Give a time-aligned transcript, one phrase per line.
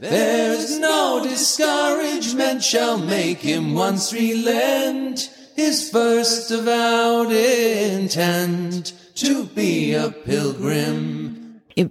[0.00, 10.10] There's no discouragement shall make him once relent his first avowed intent to be a
[10.24, 11.36] pilgrim.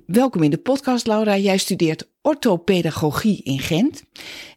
[0.05, 1.37] Welkom in de podcast, Laura.
[1.37, 4.03] Jij studeert orthopedagogie in Gent.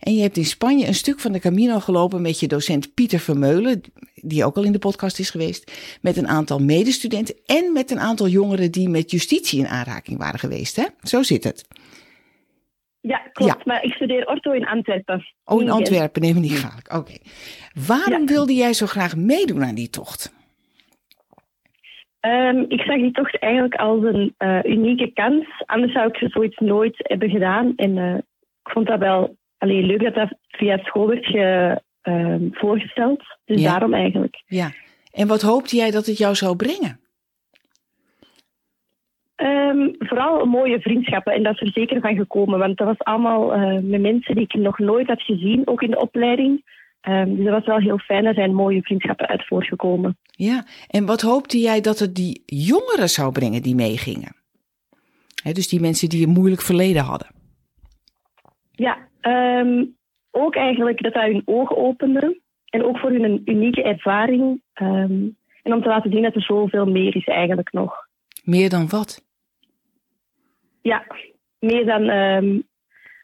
[0.01, 3.21] En je hebt in Spanje een stuk van de Camino gelopen met je docent Pieter
[3.21, 3.81] Vermeulen,
[4.15, 8.01] die ook al in de podcast is geweest, met een aantal medestudenten en met een
[8.01, 10.77] aantal jongeren die met justitie in aanraking waren geweest.
[10.77, 10.85] Hè?
[11.03, 11.65] Zo zit het.
[13.01, 13.65] Ja, klopt.
[13.65, 15.25] Maar ik studeer ortho in Antwerpen.
[15.45, 16.95] Oh, in Antwerpen, neem me niet kwalijk.
[16.95, 17.13] Oké.
[17.87, 20.39] Waarom wilde jij zo graag meedoen aan die tocht?
[22.21, 25.47] Um, ik zag die tocht eigenlijk als een uh, unieke kans.
[25.67, 27.73] Anders zou ik zoiets nooit hebben gedaan.
[27.77, 28.15] En uh,
[28.63, 33.23] ik vond dat wel alleen leuk dat dat via school werd ge, uh, voorgesteld.
[33.45, 33.71] Dus Ja.
[33.71, 34.43] daarom eigenlijk.
[34.47, 34.71] Ja.
[35.13, 37.01] En wat hoopte jij dat het jou zou brengen?
[39.43, 41.33] Um, vooral mooie vriendschappen.
[41.33, 42.59] En dat is er zeker van gekomen.
[42.59, 45.91] Want dat was allemaal uh, met mensen die ik nog nooit had gezien, ook in
[45.91, 46.79] de opleiding.
[47.09, 48.25] Um, dus dat was wel heel fijn.
[48.25, 50.19] Er zijn mooie vriendschappen uit voortgekomen.
[50.31, 50.65] Ja.
[50.89, 54.37] En wat hoopte jij dat het die jongeren zou brengen die meegingen?
[55.53, 57.29] Dus die mensen die een moeilijk verleden hadden.
[58.73, 58.99] Ja,
[59.61, 59.97] um,
[60.31, 62.41] ook eigenlijk dat dat hun ogen opende.
[62.65, 64.63] En ook voor hun een unieke ervaring.
[64.73, 68.09] En om te laten zien dat er zoveel meer is eigenlijk nog.
[68.45, 69.29] Meer dan wat?
[70.83, 71.07] Ja,
[71.59, 72.09] meer dan.
[72.09, 72.69] Um,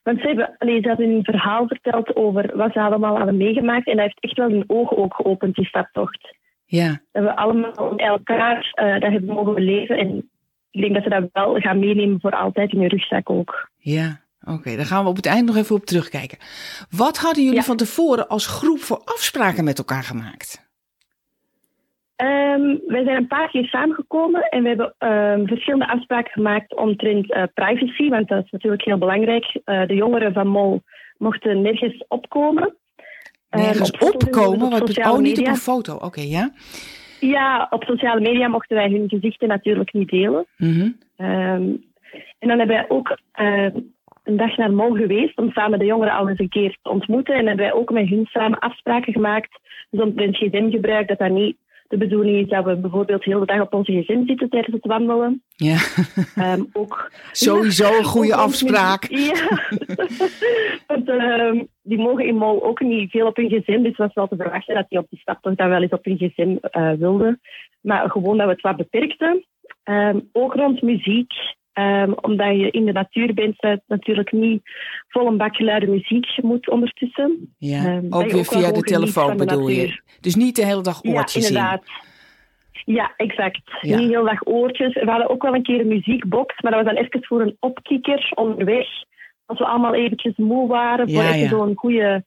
[0.03, 3.87] want ze hebben allee, ze hadden een verhaal verteld over wat ze allemaal hadden meegemaakt.
[3.87, 6.34] En dat heeft echt wel hun ogen ook geopend, die staptocht.
[6.65, 7.01] Ja.
[7.12, 9.99] Dat we allemaal met elkaar uh, dat hebben mogen beleven.
[9.99, 10.31] En
[10.71, 13.71] ik denk dat ze dat wel gaan meenemen voor altijd in hun rugzak ook.
[13.77, 14.53] Ja, oké.
[14.53, 16.39] Okay, daar gaan we op het eind nog even op terugkijken.
[16.91, 17.65] Wat hadden jullie ja.
[17.65, 20.66] van tevoren als groep voor afspraken met elkaar gemaakt?
[22.17, 27.34] Um, wij zijn een paar keer samengekomen en we hebben um, verschillende afspraken gemaakt omtrent
[27.34, 29.61] uh, privacy, want dat is natuurlijk heel belangrijk.
[29.64, 30.83] Uh, de jongeren van MOL
[31.19, 32.77] mochten nergens opkomen.
[33.50, 34.70] Nergens um, opkomen?
[34.70, 35.94] Wat bedoel Oh, niet op een foto.
[35.94, 36.53] Oké, okay, ja.
[37.20, 40.47] Ja, op sociale media mochten wij hun gezichten natuurlijk niet delen.
[40.56, 40.97] Mm -hmm.
[42.38, 43.69] en dan hebben wij ook uh,
[44.25, 47.34] een dag naar MOL geweest om samen de jongeren al eens een keer te ontmoeten.
[47.34, 49.59] En hebben wij ook met hun samen afspraken gemaakt.
[49.91, 51.56] Dus omtrent gsm-gebruik, dat dat niet
[51.89, 54.87] de bedoeling is dat we bijvoorbeeld heel de dag op onze gsm zitten tijdens het
[54.87, 55.43] wandelen.
[55.57, 55.79] Ja.
[56.55, 59.09] Um, ook, Sowieso een goede afspraak.
[59.31, 59.61] Ja.
[60.87, 64.15] Want um, die mogen in Mol ook niet veel op hun gsm, dus het was
[64.15, 66.57] wel te verwachten dat die op die stap toch dan wel eens op hun gsm
[66.79, 67.41] uh, wilden.
[67.81, 69.45] Maar gewoon dat we het wat beperkten.
[69.85, 71.33] Um, ook rond muziek.
[71.78, 74.62] Um, omdat je in de natuur bent, dat natuurlijk niet
[75.09, 77.54] vol een bak geluide muziek moet ondertussen.
[77.59, 80.00] Ja, um, ook weer ook via de telefoon bedoel je?
[80.20, 81.82] Dus niet de hele dag oortjes ja, inderdaad.
[82.84, 82.94] In.
[82.94, 83.60] Ja, exact.
[83.81, 83.98] Ja.
[83.98, 84.94] Niet heel dag oortjes.
[84.94, 87.56] We hadden ook wel een keer een muziekbox, maar dat was dan even voor een
[87.60, 88.87] opkikker onderweg.
[89.47, 91.48] Als we allemaal eventjes moe waren, voor ja, even ja.
[91.48, 92.25] zo'n goede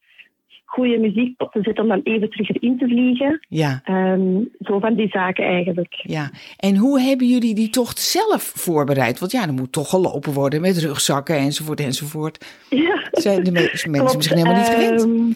[0.69, 3.39] goede muziek op te zetten om dan even terug erin te vliegen.
[3.49, 3.81] Ja.
[3.85, 5.93] Um, zo van die zaken eigenlijk.
[6.03, 6.29] Ja.
[6.57, 9.19] En hoe hebben jullie die tocht zelf voorbereid?
[9.19, 12.65] Want ja, er moet toch gelopen worden met rugzakken enzovoort enzovoort.
[12.69, 13.07] Ja.
[13.11, 14.15] Zijn de mensen Klopt.
[14.15, 15.01] misschien helemaal niet gewend?
[15.01, 15.35] Um,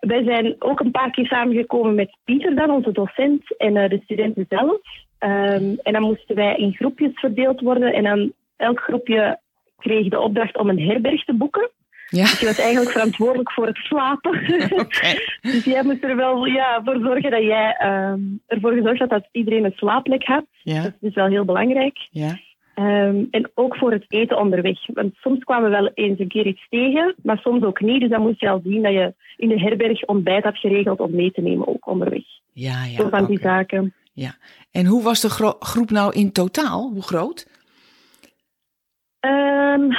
[0.00, 4.00] wij zijn ook een paar keer samengekomen met Pieter dan, onze docent, en uh, de
[4.04, 4.80] studenten zelf.
[5.18, 7.92] Um, en dan moesten wij in groepjes verdeeld worden.
[7.92, 9.38] En dan elk groepje
[9.78, 11.70] kreeg de opdracht om een herberg te boeken.
[12.10, 12.22] Ja.
[12.22, 14.38] Dus je was eigenlijk verantwoordelijk voor het slapen.
[14.80, 15.18] Okay.
[15.52, 19.28] dus jij moest er wel ja, voor zorgen dat jij um, ervoor gezorgd had dat
[19.32, 20.44] iedereen een slaapplek had.
[20.62, 20.82] Ja.
[20.82, 22.08] Dat is dus wel heel belangrijk.
[22.10, 22.38] Ja.
[22.74, 24.78] Um, en ook voor het eten onderweg.
[24.86, 28.00] Want soms kwamen we wel eens een keer iets tegen, maar soms ook niet.
[28.00, 31.14] Dus dan moest je al zien dat je in de herberg ontbijt had geregeld om
[31.14, 32.24] mee te nemen, ook onderweg.
[32.52, 32.96] Ja, ja.
[32.96, 33.26] Zo van okay.
[33.26, 33.94] die zaken.
[34.12, 34.34] Ja.
[34.70, 36.90] En hoe was de gro groep nou in totaal?
[36.92, 37.46] Hoe groot?
[39.20, 39.90] Um,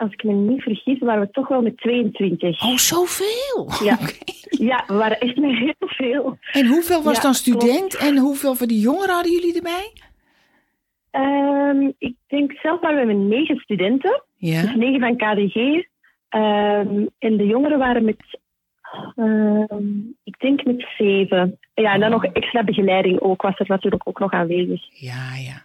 [0.00, 2.62] als ik me niet vergis, waren we toch wel met 22.
[2.62, 3.70] Oh, zoveel?
[3.82, 4.18] Ja, okay.
[4.50, 6.38] ja we waren echt met heel veel.
[6.52, 8.06] En hoeveel was ja, dan student klopt.
[8.06, 9.92] en hoeveel van die jongeren hadden jullie erbij?
[11.10, 14.22] Um, ik denk zelf waren we met negen studenten.
[14.36, 14.62] Ja.
[14.62, 15.56] Dus negen van KDG.
[15.56, 18.38] Um, en de jongeren waren met,
[19.16, 21.58] um, ik denk met zeven.
[21.74, 24.82] Ja, en dan nog extra begeleiding ook, was er natuurlijk ook nog aanwezig.
[24.90, 25.62] Ja, ja.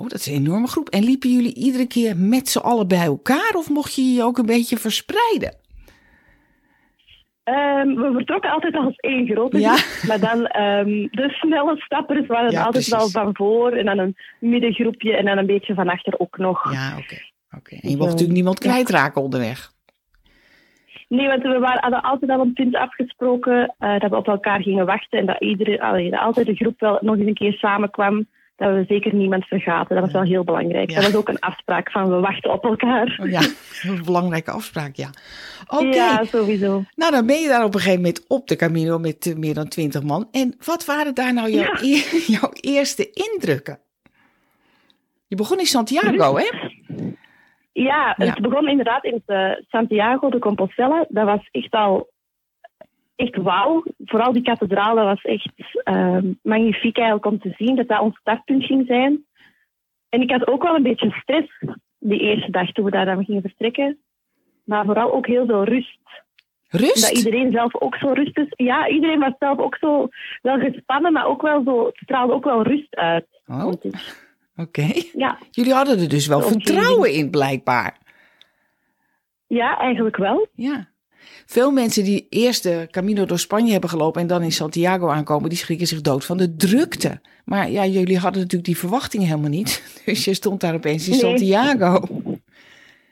[0.00, 0.88] Oh, dat is een enorme groep.
[0.88, 4.38] En liepen jullie iedere keer met z'n allen bij elkaar of mocht je je ook
[4.38, 5.54] een beetje verspreiden?
[7.44, 9.76] Um, we vertrokken altijd als één grote Ja.
[10.06, 13.12] maar dan um, de snelle stappers waren Ja, altijd precies.
[13.12, 16.72] wel van voor en dan een middengroepje en dan een beetje van achter ook nog.
[16.72, 17.18] Ja, oké.
[17.56, 17.74] oké.
[17.74, 18.04] En je mocht Ja.
[18.04, 18.70] natuurlijk niemand Ja.
[18.70, 19.72] kwijtraken onderweg.
[21.08, 24.62] Nee, want we waren, hadden altijd al een punt afgesproken uh, dat we op elkaar
[24.62, 27.52] gingen wachten en dat, iedereen, allee, dat altijd de groep wel nog eens een keer
[27.52, 28.26] samenkwam.
[28.58, 29.94] Dat we zeker niemand vergaten.
[29.94, 30.90] Dat was wel heel belangrijk.
[30.90, 30.94] Ja.
[30.96, 33.18] Dat was ook een afspraak van we wachten op elkaar.
[33.22, 33.40] Oh ja,
[33.82, 35.10] een belangrijke afspraak, ja.
[35.66, 36.82] Oké, Ja, sowieso.
[36.94, 39.54] nou dan ben je daar op een gegeven moment op de Camino met eh, meer
[39.54, 40.28] dan twintig man.
[40.32, 41.78] En wat waren daar nou jouw, Ja.
[41.96, 43.78] e- jouw eerste indrukken?
[45.26, 46.48] Je begon in Santiago, hè?
[47.72, 48.40] Ja, het Ja.
[48.40, 51.06] begon inderdaad in eh, Santiago de Compostela.
[51.08, 52.10] Dat was echt al
[53.18, 53.82] echt wauw.
[54.04, 55.50] Vooral die kathedraal, dat was echt
[55.84, 59.24] ehm, magnifiek eigenlijk om te zien dat dat ons startpunt ging zijn.
[60.08, 61.62] En ik had ook wel een beetje stress
[61.98, 63.98] die eerste dag toen we daar dan gingen vertrekken.
[64.64, 65.98] Maar vooral ook heel veel rust.
[66.68, 67.16] Dat Rust?
[67.16, 68.46] iedereen zelf ook zo rust is.
[68.56, 70.08] Ja, iedereen was zelf ook zo
[70.42, 73.26] wel gespannen, maar ook wel zo, het straalde ook wel rust uit.
[73.46, 73.72] Oh,
[74.56, 74.86] oké.
[75.12, 77.98] Ja, Jullie hadden er dus wel vertrouwen in, blijkbaar.
[79.46, 80.46] ja, eigenlijk wel.
[80.54, 80.88] Ja.
[81.46, 85.48] Veel mensen die eerst de Camino door Spanje hebben gelopen en dan in Santiago aankomen,
[85.48, 87.20] die schrikken zich dood van de drukte.
[87.44, 89.82] Maar ja, jullie hadden natuurlijk die verwachting helemaal niet.
[90.04, 91.20] Dus je stond daar opeens in Nee.
[91.20, 92.02] Santiago.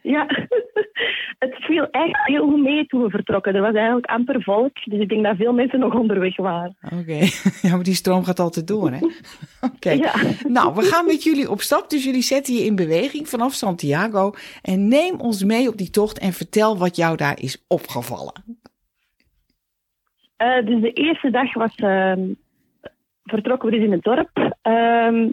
[0.03, 0.27] Ja,
[1.39, 3.55] het viel echt heel goed mee toen we vertrokken.
[3.55, 6.77] Er was eigenlijk amper volk, dus ik denk dat veel mensen nog onderweg waren.
[7.01, 7.19] Oké,
[7.67, 8.99] ja, maar die stroom gaat altijd door, hè?
[9.75, 9.91] Oké.
[9.91, 10.15] Ja.
[10.49, 14.33] Nou, we gaan met jullie op stap, dus jullie zetten je in beweging vanaf Santiago.
[14.63, 18.43] En neem ons mee op die tocht en vertel wat jou daar is opgevallen.
[20.37, 22.21] Eh, dus de eerste dag was, ehm,
[23.23, 24.55] vertrokken we dus in het dorp.
[24.63, 25.31] Ehm,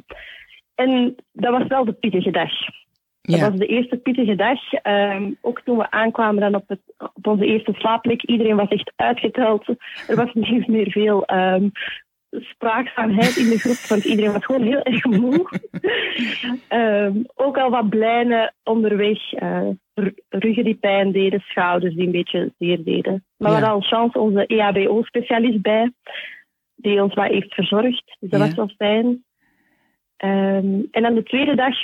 [0.76, 2.52] en dat was wel de pittige dag.
[3.24, 4.74] Dat Ja, was de eerste pittige dag.
[4.74, 8.24] Ehm, ook toen we aankwamen dan op, het, op onze eerste slaapplek.
[8.24, 9.68] Iedereen was echt uitgeteld.
[10.08, 11.70] Er was niet meer veel ehm,
[12.30, 15.50] spraakzaamheid in de groep, want iedereen was gewoon heel erg moe.
[16.68, 19.31] Ehm, ook al wat blijnen onderweg.
[19.94, 23.25] r- ruggen die pijn deden, schouders die een beetje zeer deden.
[23.38, 25.92] Maar we hadden al chance onze EHBO-specialist bij,
[26.75, 28.18] die ons wat heeft verzorgd.
[28.20, 28.46] Dus dat Ja.
[28.46, 29.24] was wel fijn.
[30.18, 31.75] En dan de tweede dag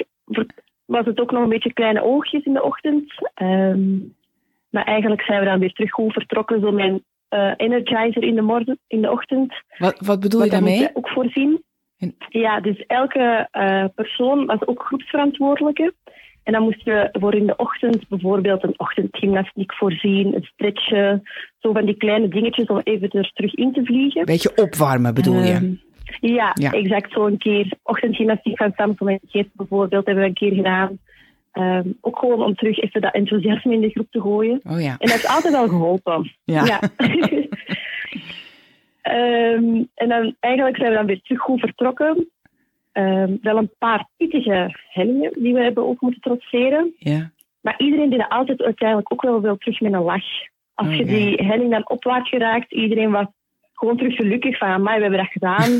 [0.90, 3.14] was het ook nog een beetje kleine oogjes in de ochtend.
[3.34, 3.98] Ehm,
[4.70, 8.42] maar eigenlijk zijn we dan weer terug goed vertrokken, zo een eh, energizer in de,
[8.42, 9.54] morgen, in de ochtend.
[9.78, 10.90] wat, wat bedoel je dat daarmee?
[10.94, 11.64] ook voorzien.
[11.98, 15.94] En- Ja, dus elke eh, persoon was ook groepsverantwoordelijke.
[16.44, 21.24] En dan moesten we voor in de ochtend bijvoorbeeld een ochtendgymnastiek voorzien, een stretchen,
[21.60, 24.26] zo van die kleine dingetjes om even er terug in te vliegen.
[24.26, 25.52] Beetje opwarmen bedoel je?
[25.52, 25.74] Ehm,
[26.20, 26.72] ja, Ja.
[26.72, 27.74] exact zo een keer.
[27.84, 30.98] Ochtendgymnastiek van Samson en Geert bijvoorbeeld hebben we een keer gedaan.
[31.52, 34.60] Ehm, ook gewoon om terug even dat enthousiasme in de groep te gooien.
[34.64, 34.90] Oh ja.
[34.90, 36.32] En dat heeft altijd wel geholpen.
[36.44, 36.80] Ja.
[39.02, 42.30] Ehm, en dan eigenlijk zijn we dan weer terug goed vertrokken.
[42.92, 46.94] Ehm, wel een paar pittige hellingen die we hebben ook moeten trotseren.
[46.98, 47.32] Ja.
[47.62, 50.26] Maar iedereen deed altijd uiteindelijk ook wel wel terug met een lach.
[50.74, 51.12] Als je Oké.
[51.12, 53.26] die helling dan opwaarts geraakt, iedereen was
[53.80, 55.70] gewoon terug gelukkig van, amai, we hebben dat gedaan.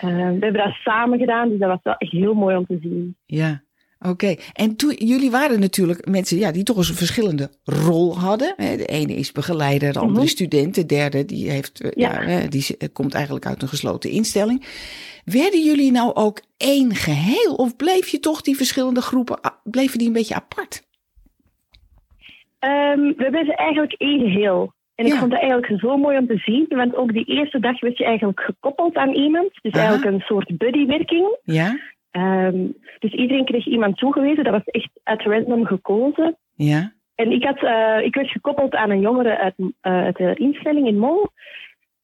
[0.00, 2.78] Ehm, we hebben dat samen gedaan, dus dat was wel echt heel mooi om te
[2.80, 3.16] zien.
[3.26, 3.62] Ja,
[3.98, 4.34] oké.
[4.52, 8.54] En toen, jullie waren natuurlijk mensen ja, die toch eens een verschillende rol hadden.
[8.56, 10.28] De ene is begeleider, de andere Mhm.
[10.28, 12.40] student, de derde die, heeft, eh, ja.
[12.48, 14.64] Die z- komt eigenlijk uit een gesloten instelling.
[15.24, 20.06] Werden jullie nou ook één geheel of bleef je toch die verschillende groepen, bleven die
[20.06, 20.82] een beetje apart?
[22.58, 24.72] Ehm, we ze eigenlijk één geheel.
[24.94, 25.18] En ik Ja.
[25.18, 28.04] vond dat eigenlijk zo mooi om te zien, want ook die eerste dag werd je
[28.04, 29.48] eigenlijk gekoppeld aan iemand.
[29.62, 29.82] Dus Aha.
[29.86, 31.36] eigenlijk een soort buddywerking.
[31.42, 31.78] Ja,
[32.10, 32.66] Ehm,
[32.98, 36.36] dus iedereen kreeg iemand toegewezen, dat was echt uit random gekozen.
[36.54, 40.34] ja, En ik, had, eh, ik werd gekoppeld aan een jongere uit, eh, uit de
[40.34, 41.26] instelling in Mol.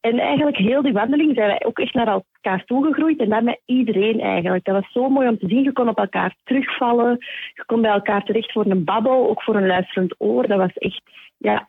[0.01, 3.19] En eigenlijk heel die wandeling zijn wij ook echt naar elkaar toegegroeid.
[3.21, 4.65] En dat met iedereen eigenlijk.
[4.65, 5.63] Dat was zo mooi om te zien.
[5.63, 7.17] Je kon op elkaar terugvallen.
[7.55, 10.47] Je kon bij elkaar terecht voor een babbel, ook voor een luisterend oor.
[10.47, 11.03] Dat was echt
[11.37, 11.69] ja,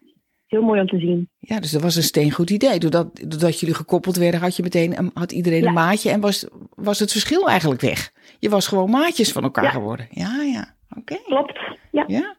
[0.51, 1.29] heel mooi om te zien.
[1.39, 1.59] ja.
[1.59, 2.79] Dus dat was een steengoed idee.
[2.79, 6.47] Doordat, doordat jullie gekoppeld werden, had, je meteen, een- had iedereen een maatje en was,
[6.75, 8.11] was het verschil eigenlijk weg.
[8.39, 9.69] Je was gewoon maatjes van elkaar Ja.
[9.69, 10.07] geworden.
[10.11, 11.17] Ja, ja, oké.
[11.25, 11.59] Klopt.
[11.91, 12.03] Ja.
[12.07, 12.35] Ja,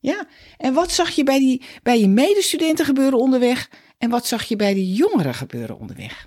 [0.00, 0.24] ja.
[0.56, 3.70] En wat zag je bij, die, bij je medestudenten gebeuren onderweg?
[3.98, 6.26] En wat zag je bij de jongeren gebeuren onderweg?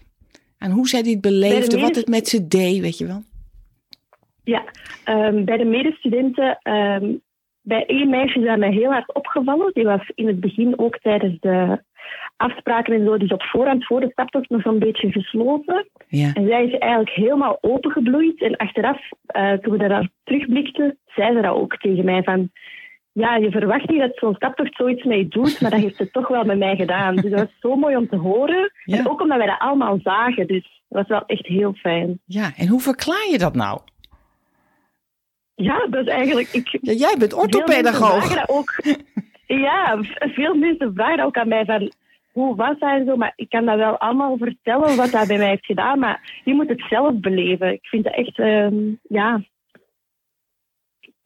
[0.57, 3.23] En hoe zij dit beleefden, wat het met ze deed, weet je wel?
[4.43, 4.63] Ja,
[5.03, 7.13] ehm, bij de medestudenten, ehm,
[7.61, 9.73] bij één meisje is dat mij heel hard opgevallen.
[9.73, 11.81] Die was in het begin ook tijdens de
[12.37, 15.89] afspraken en zo, dus op voorhand voor de staptocht nog zo'n beetje gesloten.
[16.07, 18.41] Ja, En zij is eigenlijk helemaal opengebloeid.
[18.41, 22.51] En achteraf, eh, toen we daar terugblikten, zei ze dat ook tegen mij van...
[23.11, 26.11] Ja, je verwacht niet dat zo'n staptocht zoiets met je doet, maar dat heeft ze
[26.11, 27.15] toch wel met mij gedaan.
[27.15, 28.71] Dus dat was zo mooi om te horen.
[28.83, 28.97] Ja.
[28.97, 32.19] En ook omdat wij dat allemaal zagen, dus dat was wel echt heel fijn.
[32.25, 32.51] ja.
[32.57, 33.79] En hoe verklaar je dat nou?
[35.61, 36.47] Ja, dat is eigenlijk...
[36.53, 38.47] Ik, Ja, jij bent orthopedagoog.
[38.49, 38.73] ook.
[39.47, 41.91] Ja, veel mensen vragen ook aan mij van...
[42.31, 43.15] hoe was dat en zo.
[43.15, 45.99] Maar ik kan dat wel allemaal vertellen wat dat bij mij heeft gedaan.
[45.99, 47.71] Maar je moet het zelf beleven.
[47.73, 49.43] Ik vind dat echt, ehm, ja.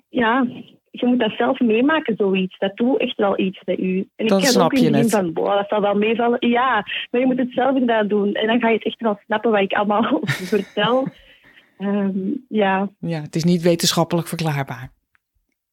[0.10, 0.48] Ja,
[0.92, 2.58] je moet dat zelf meemaken, zoiets.
[2.58, 4.08] Dat doet echt wel iets bij u.
[4.16, 5.10] En Dan ik snap ook in je het.
[5.10, 6.50] van, boah, dat zal wel meevallen.
[6.50, 8.34] Ja, maar je moet het zelf inderdaad doen.
[8.34, 10.20] En dan ga je het echt wel snappen wat ik allemaal
[10.54, 11.08] vertel.
[11.84, 12.90] Ehm, ja.
[13.00, 14.92] Ja, het is niet wetenschappelijk verklaarbaar.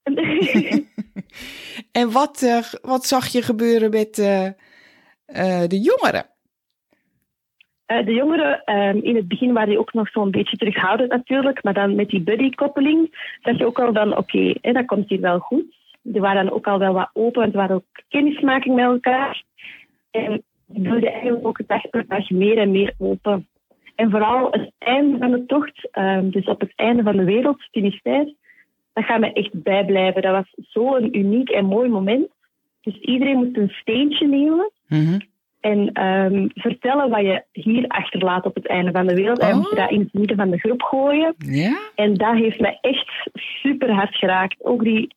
[1.92, 6.26] En wat, eh, wat zag je gebeuren met eh, eh, de jongeren?
[7.86, 11.74] De jongeren, ehm, in het begin waren die ook nog zo'n beetje terughoudend natuurlijk, maar
[11.74, 13.08] dan met die buddy-koppeling
[13.42, 15.64] zag je ook al dan, oké, hè, dat komt hier wel goed.
[16.02, 19.42] Die waren dan ook al wel wat open, er waren ook kennismaking met elkaar.
[20.10, 23.48] En die wilden eigenlijk ook dag per dag meer en meer open.
[24.00, 27.62] En vooral het einde van de tocht, ehm, dus op het einde van de wereld,
[27.70, 28.34] Finistère,
[28.92, 30.22] dat gaat me echt bijblijven.
[30.22, 32.28] Dat was zo'n uniek en mooi moment.
[32.80, 35.18] Dus iedereen moest een steentje nemen Mhm.
[35.60, 39.38] en ehm, vertellen wat je hier achterlaat op het einde van de wereld.
[39.38, 39.56] En Oh.
[39.56, 41.34] moet je dat in het midden van de groep gooien.
[41.94, 44.64] En dat heeft mij echt super hard geraakt.
[44.64, 45.14] Ook die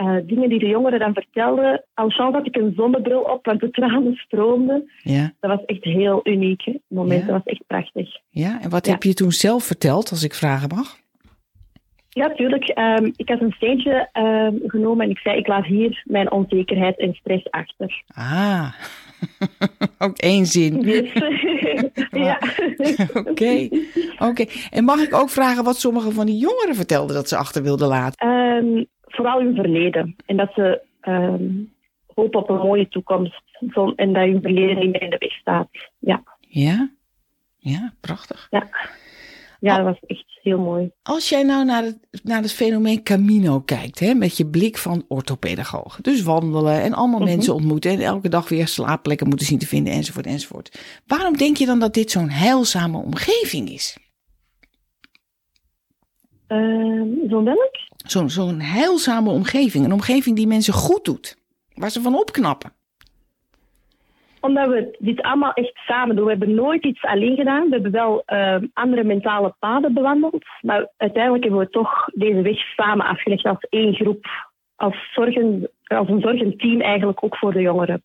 [0.00, 1.84] eh, dingen die de jongeren dan vertelden.
[1.94, 4.90] Al chance had ik een zonnebril op, want de tranen stroomden.
[5.02, 5.32] Ja?
[5.40, 6.64] Dat was echt heel uniek.
[6.64, 7.26] Het moment Ja.
[7.26, 8.08] dat was echt prachtig.
[8.30, 8.58] Ja?
[8.62, 8.92] En wat Ja.
[8.92, 10.98] heb je toen zelf verteld, als ik vragen mag?
[12.08, 12.68] Ja, tuurlijk.
[12.68, 16.98] Ehm, ik had een steentje ehm, genomen en ik zei, ik laat hier mijn onzekerheid
[16.98, 18.02] en stress achter.
[18.14, 18.72] Ah,
[19.98, 20.80] ook één zin.
[20.80, 21.12] Yes.
[22.26, 22.38] ja.
[23.24, 23.68] Oké,
[24.18, 24.44] oké.
[24.70, 27.88] En mag ik ook vragen wat sommige van die jongeren vertelden dat ze achter wilden
[27.88, 28.28] laten?
[28.28, 30.16] Ehm, vooral hun verleden.
[30.26, 31.44] En dat ze ehm,
[32.14, 33.42] hopen op een mooie toekomst.
[33.96, 35.68] En dat hun verleden niet meer in de weg staat.
[35.98, 36.90] Ja, Ja?
[37.58, 38.46] Ja, prachtig.
[38.50, 38.68] ja.
[39.60, 40.90] ja dat was echt heel mooi.
[41.02, 45.04] Als jij nou naar het, naar het fenomeen Camino kijkt, hè, met je blik van
[45.08, 45.98] orthopedagoog.
[46.00, 47.28] Dus wandelen en allemaal Mhm.
[47.28, 50.80] mensen ontmoeten en elke dag weer slaapplekken moeten zien te vinden enzovoort enzovoort.
[51.06, 53.96] Waarom denk je dan dat dit zo'n heilzame omgeving is?
[56.50, 57.76] Ehm Zo'n welk?
[57.96, 61.36] Zo'n zo'n heilzame omgeving, een omgeving die mensen goed doet,
[61.74, 62.72] waar ze van opknappen.
[64.40, 66.24] Omdat we dit allemaal echt samen doen.
[66.24, 67.64] We hebben nooit iets alleen gedaan.
[67.68, 70.44] We hebben wel ehm, andere mentale paden bewandeld.
[70.60, 74.26] Maar uiteindelijk hebben we toch deze weg samen afgelegd als één groep.
[74.76, 78.02] Als, zorgen, als een zorgenteam eigenlijk ook voor de jongeren.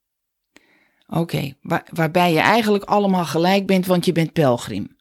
[1.08, 4.96] Oké, waar- waarbij je eigenlijk allemaal gelijk bent, want je bent pelgrim.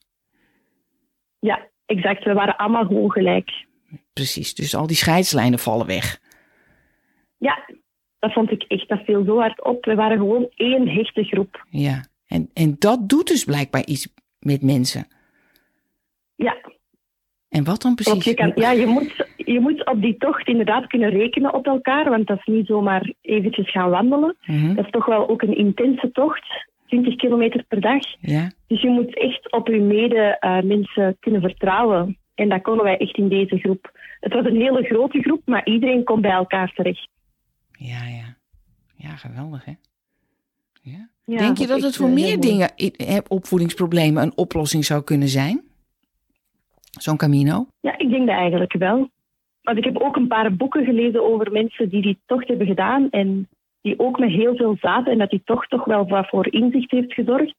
[1.39, 2.25] Ja, exact.
[2.25, 3.65] We waren allemaal gewoon gelijk.
[4.13, 6.21] Precies, dus al die scheidslijnen vallen weg.
[7.39, 7.65] Ja,
[8.19, 8.89] dat vond ik echt.
[8.89, 9.85] Dat viel zo hard op.
[9.85, 11.67] We waren gewoon één hechte groep.
[11.71, 15.07] Ja, en, en dat doet dus blijkbaar iets met mensen.
[16.35, 16.57] Ja,
[17.49, 18.25] En wat dan precies?
[18.25, 22.11] Je, kan, ja, je, moet, je moet op die tocht inderdaad kunnen rekenen op elkaar.
[22.11, 24.37] Want dat is niet zomaar eventjes gaan wandelen.
[24.47, 26.67] Mhm, Dat is toch wel ook een intense tocht.
[26.87, 28.03] 20 kilometer per dag.
[28.21, 32.19] Ja, Dus je moet echt op je mede-mensen kunnen vertrouwen.
[32.35, 33.93] En dat konden wij echt in deze groep.
[34.21, 37.09] Het was een hele grote groep, maar iedereen kon bij elkaar terecht.
[37.79, 38.37] ja, ja.
[38.97, 39.73] Ja, geweldig hè?
[40.83, 41.09] Ja.
[41.25, 45.29] Ja, Denk je dat het voor eh, meer dingen, eh, opvoedingsproblemen, een oplossing zou kunnen
[45.29, 45.63] zijn?
[46.91, 47.67] Zo'n Camino?
[47.81, 49.09] Ja, ik denk dat eigenlijk wel.
[49.63, 53.11] Want ik heb ook een paar boeken gelezen over mensen die die tocht hebben gedaan
[53.11, 53.49] en
[53.85, 56.91] die ook met heel veel zaten en dat die tocht toch wel wat voor inzicht
[56.91, 57.55] heeft gezorgd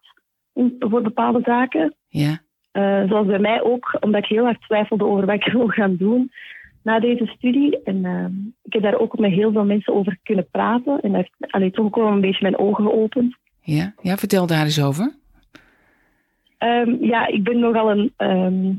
[0.53, 1.95] in- voor bepaalde zaken.
[2.07, 5.67] Ja, Eh, zoals bij mij ook, omdat ik heel hard twijfelde over wat ik wil
[5.67, 6.31] gaan doen
[6.83, 7.83] na deze studie.
[7.83, 8.25] En eh,
[8.63, 10.99] ik heb daar ook met heel veel mensen over kunnen praten.
[11.01, 13.35] En dat heeft allee, toch ook wel een beetje mijn ogen geopend.
[13.61, 13.93] ja.
[14.01, 15.13] Ja, vertel daar eens over.
[16.57, 18.73] Ehm, ja, ik ben nogal een, ehm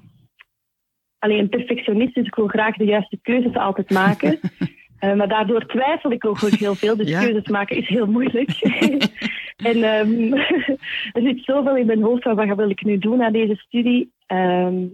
[1.18, 4.38] alleen een perfectionist, dus ik wil graag de juiste keuzes altijd maken.
[4.98, 7.20] Eh, maar daardoor twijfel ik ook heel veel, dus Ja.
[7.20, 8.50] keuzes maken is heel moeilijk.
[9.70, 10.32] en ehm,
[11.16, 14.12] er zit zoveel in mijn hoofd van wat wil ik nu doen na deze studie.
[14.26, 14.84] Ehm,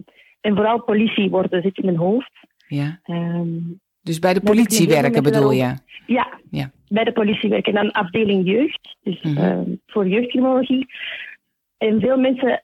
[0.41, 2.31] en vooral politie worden zit in mijn hoofd.
[2.67, 2.99] Ja.
[3.03, 3.47] Ehm,
[4.01, 5.75] Dus bij de politie werken bedoel je?
[6.05, 6.71] ja, Ja.
[6.87, 7.73] bij de politie werken.
[7.75, 9.63] En dan afdeling jeugd, dus Mhm.
[9.85, 10.85] voor jeugdcriminologie.
[11.77, 12.63] En veel mensen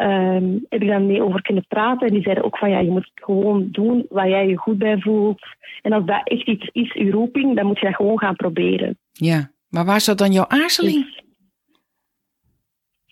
[0.00, 2.06] ehm heb ik daar mee over kunnen praten.
[2.06, 5.00] En die zeiden ook van ja, je moet gewoon doen waar jij je goed bij
[5.00, 5.42] voelt.
[5.82, 8.98] En als dat echt iets is, je roeping, dan moet je dat gewoon gaan proberen.
[9.12, 9.50] Ja.
[9.68, 11.04] Maar waar zat dan jouw aarzeling?
[11.04, 11.24] Dus,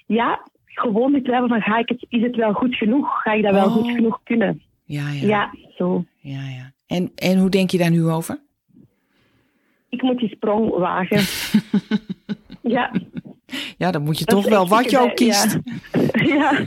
[0.06, 3.22] ja, gewoon de twijfel van ga ik het, is het wel goed genoeg?
[3.22, 3.72] Ga ik dat wel Oh.
[3.72, 4.62] goed genoeg kunnen?
[4.84, 5.26] Ja, ja.
[5.26, 6.04] Ja, zo.
[6.20, 6.72] ja, ja.
[6.86, 8.40] En, en hoe denk je daar nu over?
[9.88, 11.20] Ik moet die sprong wagen.
[12.76, 12.92] ja.
[13.78, 15.58] Ja, dan moet je Dat toch wel wat je ook kiest.
[16.12, 16.24] Ja.
[16.24, 16.66] ja.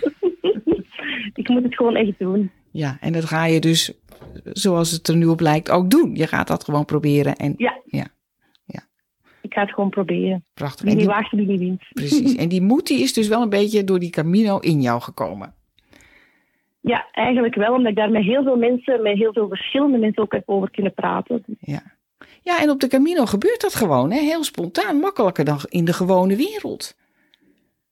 [1.42, 2.52] ik moet het gewoon echt doen.
[2.72, 3.94] Ja, en dat ga je dus,
[4.44, 6.16] zoals het er nu op lijkt, ook doen.
[6.16, 7.36] Je gaat dat gewoon proberen.
[7.36, 7.82] En Ja.
[7.86, 8.08] ja.
[9.42, 10.46] Ik ik ga het gewoon proberen.
[10.54, 10.82] Prachtig.
[10.82, 11.84] Wie En die, waagt, wint.
[11.94, 12.36] precies.
[12.36, 15.54] En die moed die is dus wel een beetje door die Camino in jou gekomen.
[16.82, 20.24] Ja, eigenlijk wel, omdat ik daar met heel veel mensen, met heel veel verschillende mensen
[20.24, 21.44] ook heb over kunnen praten.
[21.60, 21.82] Ja.
[22.42, 24.20] Ja, en op de Camino gebeurt dat gewoon, hè?
[24.20, 26.96] heel spontaan, makkelijker dan in de gewone wereld.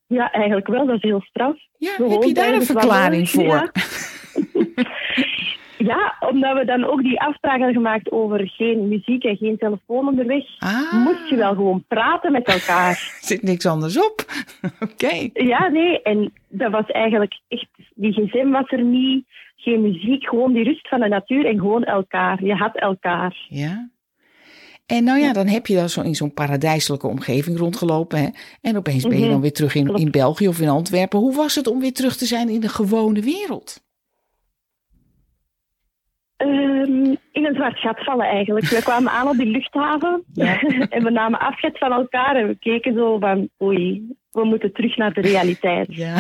[0.07, 1.55] Ja, eigenlijk wel, dat is heel straf.
[1.77, 3.71] Ja, heb je daar een verklaring voor?
[5.77, 10.07] Ja, omdat we dan ook die afspraak hadden gemaakt over geen muziek en geen telefoon
[10.07, 12.89] onderweg, Ah, moest je wel gewoon praten met elkaar.
[12.89, 14.25] er zit niks anders op.
[14.91, 15.29] Oké.
[15.33, 20.53] Ja, nee, en dat was eigenlijk echt, die gezin was er niet, geen muziek, gewoon
[20.53, 22.43] die rust van de natuur en gewoon elkaar.
[22.43, 23.45] Je had elkaar.
[23.49, 23.89] Ja.
[24.89, 28.19] En nou ja, dan heb je dan zo in zo'n paradijselijke omgeving rondgelopen.
[28.19, 28.27] Hè?
[28.61, 29.99] En opeens ben je Mhm, dan weer terug in, klopt.
[29.99, 31.19] in België of in Antwerpen.
[31.19, 33.81] Hoe was het om weer terug te zijn in de gewone wereld?
[36.37, 38.65] Ehm, in een zwart gat vallen eigenlijk.
[38.65, 40.59] We kwamen aan op die luchthaven Ja.
[40.95, 44.97] en we namen afscheid van elkaar en we keken zo van oei, we moeten terug
[44.97, 45.87] naar de realiteit.
[45.95, 46.15] Ja.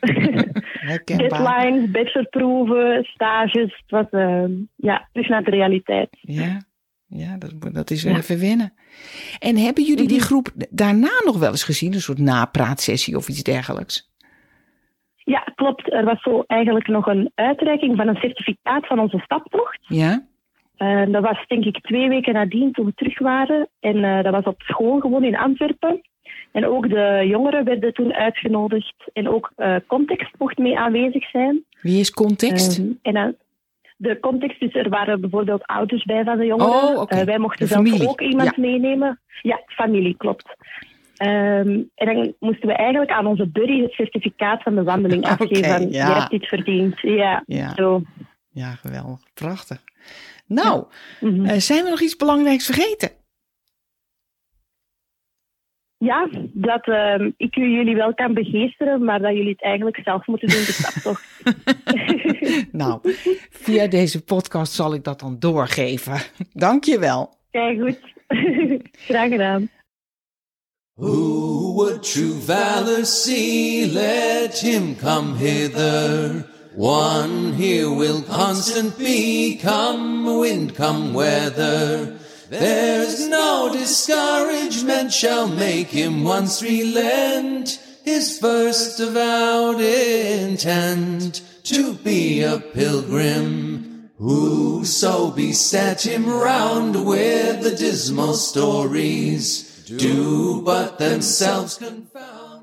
[1.04, 6.08] Deadlines, bachelorproeven, stages, het was ehm, ja, terug naar de realiteit.
[6.20, 6.60] Ja,
[7.16, 8.16] ja dat, dat is Ja.
[8.16, 8.72] even wennen.
[9.38, 10.26] En hebben jullie die Mhm.
[10.26, 11.92] groep daarna nog wel eens gezien?
[11.94, 14.12] Een soort napraatsessie of iets dergelijks?
[15.16, 15.92] Ja, klopt.
[15.92, 19.78] Er was zo eigenlijk nog een uitreiking van een certificaat van onze staptocht.
[19.80, 20.26] Ja?
[20.76, 23.68] Eh, dat was denk ik twee weken nadien toen we terug waren.
[23.80, 26.00] En eh, dat was op school gewoon in Antwerpen.
[26.52, 28.94] En ook de jongeren werden toen uitgenodigd.
[29.12, 31.64] En ook eh, context mocht mee aanwezig zijn.
[31.80, 32.78] Wie is context?
[32.78, 33.34] Ehm, en dan
[34.04, 36.72] de context, dus er waren bijvoorbeeld ouders bij van de jongeren.
[36.72, 37.14] Oh, oké.
[37.16, 38.62] Eh, wij mochten zelf ook iemand Ja.
[38.62, 39.20] meenemen.
[39.42, 40.54] Ja, familie, klopt.
[41.16, 45.64] Ehm, en dan moesten we eigenlijk aan onze buddy het certificaat van de wandeling afgeven.
[45.64, 46.08] van, ja.
[46.08, 47.00] Je hebt dit verdiend.
[47.00, 47.72] Ja, ja.
[47.74, 48.02] zo.
[48.50, 49.20] ja, geweldig.
[49.34, 49.82] Prachtig.
[50.46, 50.84] Nou,
[51.20, 51.44] Mhm.
[51.46, 53.10] eh, zijn we nog iets belangrijks vergeten?
[56.04, 60.48] Ja, dat ehm, ik jullie wel kan begeesteren, maar dat jullie het eigenlijk zelf moeten
[60.48, 61.24] doen, de staptocht.
[62.72, 63.00] Nou,
[63.50, 66.20] via deze podcast zal ik dat dan doorgeven.
[66.52, 67.34] Dank je wel.
[67.50, 67.98] Kijk goed.
[69.08, 69.68] Graag gedaan.
[70.94, 73.92] Who would true valor see?
[73.92, 76.46] Let him come hither.
[76.76, 82.12] One here will constant be, come wind, come weather.
[82.60, 92.58] There's no discouragement shall make him once relent his first avowed intent to be a
[92.58, 94.10] pilgrim.
[94.18, 102.33] Whoso beset him round with the dismal stories do but themselves confound.